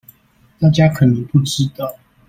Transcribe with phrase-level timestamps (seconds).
[0.59, 1.97] 大家可能不知道